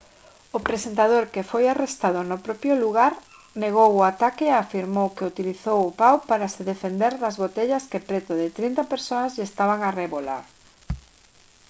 o 0.57 0.59
presentador 0.67 1.23
que 1.33 1.47
foi 1.51 1.63
arrestado 1.69 2.19
no 2.29 2.37
propio 2.45 2.73
lugar 2.83 3.13
negou 3.63 3.89
o 3.95 4.05
ataque 4.11 4.43
e 4.47 4.53
afirmou 4.55 5.07
que 5.15 5.27
utilizou 5.31 5.79
o 5.83 5.95
pao 5.99 6.15
para 6.29 6.51
se 6.53 6.61
defender 6.71 7.13
das 7.23 7.35
botellas 7.43 7.87
que 7.91 8.05
preto 8.09 8.31
de 8.41 8.47
trinta 8.57 8.83
persoas 8.93 9.31
lle 9.35 9.45
estaban 9.49 9.79
a 9.81 9.89
arrebolar 9.91 10.43